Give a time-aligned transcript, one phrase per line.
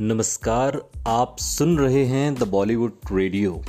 [0.00, 3.64] नमस्कार, आप सुन रहे हैं द बॉलीवुड रेडियो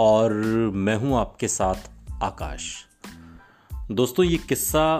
[0.00, 0.32] और
[0.74, 1.74] मैं हूँ आपके साथ
[2.22, 2.84] आकाश।
[3.90, 4.98] दोस्तों, ये किस्सा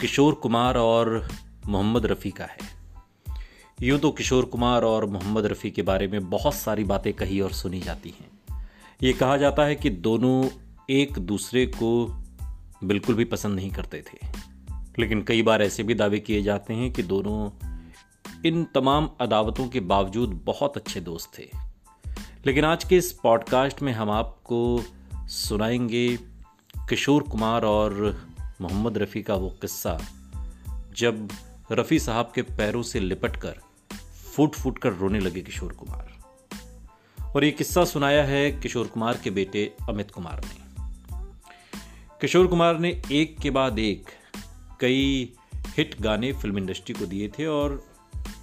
[0.00, 1.28] किशोर कुमार और
[1.66, 2.58] मोहम्मद रफ़ी का है।
[3.82, 7.52] यूँ तो किशोर कुमार और मोहम्मद रफ़ी के बारे में बहुत सारी बातें कही और
[7.52, 8.70] सुनी जाती हैं।
[9.02, 10.48] ये कहा जाता है कि दोनों
[10.90, 12.22] एक दूसरे को
[12.84, 14.26] बिल्कुल भी पसंद नहीं करते थे।
[14.98, 17.67] लेकिन कई बार ऐसे भी दावे किए जाते हैं कि दोनों
[18.46, 21.50] इन तमाम अदावतों के बावजूद बहुत अच्छे दोस्त थे।
[22.46, 24.84] लेकिन आज के इस पॉडकास्ट में हम आपको
[25.16, 26.16] सुनाएँगे
[26.78, 28.22] किशोर कुमार और
[28.60, 30.00] मोहम्मद रफ़ी का वो किस्सा,
[30.96, 31.28] जब
[31.72, 33.60] रफ़ी साहब के पैरों से लिपट कर
[34.36, 36.18] फूट फूट कर रोने लगे किशोर कुमार।
[37.22, 40.68] और ये किस्सा सुनाया है किशोर कुमार के बेटे अमित कुमार ने।
[42.20, 44.04] किशोर कुमार ने एक के बाद एक
[44.80, 45.32] कई
[45.68, 47.87] हिट गाने फ़िल्म इंडस्ट्री को दिए थे और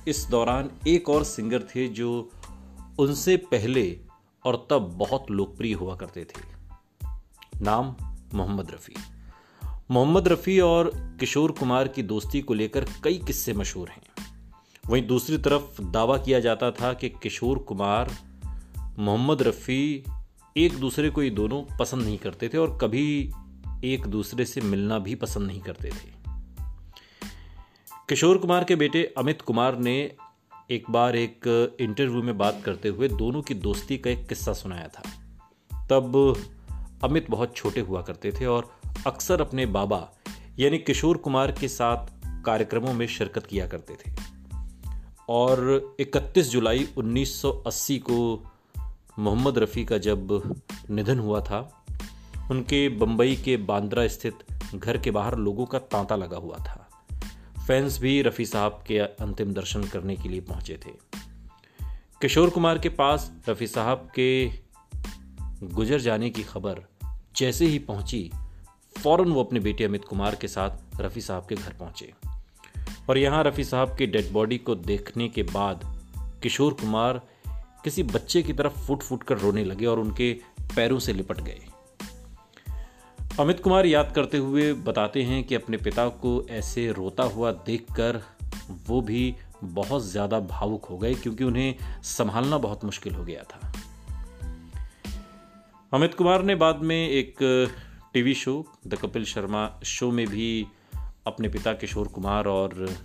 [0.07, 2.29] इस दौरान एक और सिंगर थे जो
[2.99, 3.99] उनसे पहले
[4.45, 6.41] और तब बहुत लोकप्रिय हुआ करते थे।
[7.61, 7.95] नाम
[8.33, 8.95] मोहम्मद रफ़ी।
[9.91, 14.01] मोहम्मद रफ़ी और किशोर कुमार की दोस्ती को लेकर कई किस्से मशहूर हैं।
[14.87, 18.15] वहीं दूसरी तरफ़ दावा किया जाता था कि किशोर कुमार,
[18.99, 20.03] मोहम्मद रफ़ी
[20.57, 23.31] एक दूसरे को ये दोनों पसंद नहीं करते थे और कभी
[23.83, 26.24] एक दूसरे से मिलना भी पसंद नहीं करते थे।
[28.09, 30.11] किशोर कुमार के बेटे अमित कुमार ने
[30.71, 31.47] एक बार एक
[31.79, 35.01] इंटरव्यू में बात करते हुए दोनों की दोस्ती का एक किस्सा सुनाया था।
[35.87, 36.35] तब
[37.03, 38.75] अमित बहुत छोटे हुआ करते थे और
[39.07, 40.09] अक्सर अपने बाबा,
[40.59, 42.07] यानी किशोर कुमार के साथ
[42.45, 44.15] कार्यक्रमों में शिरकत किया करते थे।
[45.29, 48.45] और 31 जुलाई 1980 को
[49.19, 50.53] मोहम्मद रफ़ी का जब
[50.89, 51.85] निधन हुआ था,
[52.51, 54.35] उनके बम्बई के बांद्रा स्थित
[54.75, 56.84] घर के बाहर लोगों का तांता लगा हुआ था।
[57.67, 60.91] फैंस भी रफ़ी साहब के अंतिम दर्शन करने के लिए पहुँचे थे।
[62.22, 64.51] किशोर कुमार के पास रफ़ी साहब के
[65.63, 66.81] गुजर जाने की खबर
[67.35, 68.31] जैसे ही पहुँची,
[68.97, 72.13] फ़ौरन वो अपने बेटे अमित कुमार के साथ रफ़ी साहब के घर पहुँचे।
[73.09, 75.81] और यहाँ रफ़ी साहब की डेड बॉडी को देखने के बाद
[76.44, 77.22] किशोर कुमार
[77.84, 80.34] किसी बच्चे की तरफ़ फुट फुट कर रोने लगे और उनके
[80.75, 81.62] पैरों से लिपट गए।
[83.40, 88.22] अमित कुमार याद करते हुए बताते हैं कि अपने पिता को ऐसे रोता हुआ देखकर
[88.88, 93.72] वो भी बहुत ज़्यादा भावुक हो गए क्योंकि उन्हें संभालना बहुत मुश्किल हो गया था।
[95.94, 97.35] अमित कुमार ने बाद में एक
[98.13, 100.68] TV show, the Kapil Sharma show में भी
[101.28, 102.95] अपने पिता किशोर कुमार और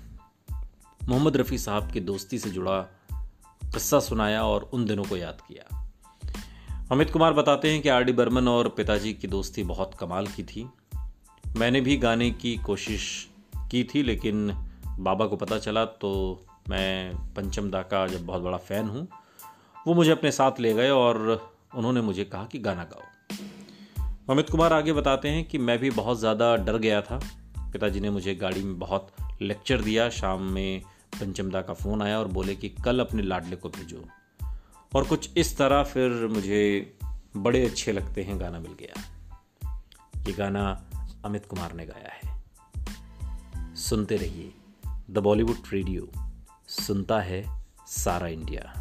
[1.08, 2.80] मोहम्मद रफ़ी साहब की दोस्ती से जुड़ा
[3.62, 5.79] किस्सा सुनाया और उन दिनों को याद किया।
[6.92, 10.42] अमित कुमार बताते हैं कि आर डी बर्मन और पिताजी की दोस्ती बहुत कमाल की
[10.42, 10.64] थी।
[11.56, 13.04] मैंने भी गाने की कोशिश
[13.70, 14.52] की थी, लेकिन
[14.98, 16.10] बाबा को पता चला तो
[16.70, 19.06] मैं पंचम दा का जब बहुत बड़ा फ़ैन हूँ,
[19.86, 23.36] वो मुझे अपने साथ ले गए और उन्होंने मुझे कहा कि गाना गाओ।
[24.30, 27.20] अमित कुमार आगे बताते हैं कि मैं भी बहुत ज़्यादा डर गया था।
[27.72, 29.12] पिताजी ने मुझे गाड़ी में बहुत
[29.42, 30.82] लेक्चर दिया, शाम में
[31.20, 34.04] पंचमदा का फ़ोन आया और बोले कि कल अपने लाडले को भेजो।
[34.94, 36.94] और कुछ इस तरह फिर मुझे
[37.36, 39.02] बड़े अच्छे लगते हैं गाना मिल गया।
[40.26, 40.90] ये गाना
[41.24, 42.44] अमित कुमार ने गाया है।
[43.76, 44.54] सुनते रहिए।
[45.10, 46.08] The Bollywood radio.
[46.68, 48.79] सुनता है सारा इंडिया।